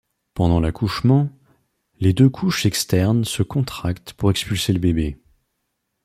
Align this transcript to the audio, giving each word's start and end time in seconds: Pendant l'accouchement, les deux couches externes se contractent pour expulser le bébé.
Pendant 0.33 0.59
l'accouchement, 0.59 1.29
les 1.99 2.11
deux 2.11 2.27
couches 2.27 2.65
externes 2.65 3.23
se 3.23 3.43
contractent 3.43 4.13
pour 4.13 4.31
expulser 4.31 4.73
le 4.73 4.79
bébé. 4.79 5.19